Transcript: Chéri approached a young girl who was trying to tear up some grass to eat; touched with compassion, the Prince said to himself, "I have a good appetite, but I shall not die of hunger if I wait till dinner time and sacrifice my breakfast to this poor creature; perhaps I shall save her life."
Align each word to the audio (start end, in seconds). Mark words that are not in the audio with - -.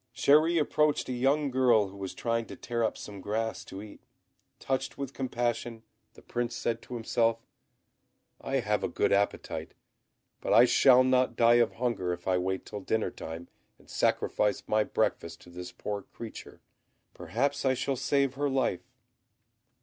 Chéri 0.15 0.59
approached 0.59 1.09
a 1.09 1.13
young 1.13 1.51
girl 1.51 1.89
who 1.89 1.95
was 1.95 2.15
trying 2.15 2.47
to 2.47 2.55
tear 2.55 2.83
up 2.83 2.97
some 2.97 3.21
grass 3.21 3.63
to 3.65 3.83
eat; 3.83 4.01
touched 4.57 4.97
with 4.97 5.13
compassion, 5.13 5.83
the 6.15 6.23
Prince 6.23 6.55
said 6.55 6.81
to 6.81 6.95
himself, 6.95 7.45
"I 8.41 8.61
have 8.61 8.83
a 8.83 8.87
good 8.87 9.11
appetite, 9.11 9.75
but 10.39 10.53
I 10.53 10.65
shall 10.65 11.03
not 11.03 11.35
die 11.37 11.57
of 11.61 11.73
hunger 11.73 12.11
if 12.13 12.27
I 12.27 12.39
wait 12.39 12.65
till 12.65 12.81
dinner 12.81 13.11
time 13.11 13.47
and 13.77 13.87
sacrifice 13.91 14.63
my 14.65 14.83
breakfast 14.83 15.39
to 15.41 15.51
this 15.51 15.71
poor 15.71 16.01
creature; 16.01 16.61
perhaps 17.13 17.63
I 17.63 17.75
shall 17.75 17.95
save 17.95 18.33
her 18.33 18.49
life." 18.49 18.89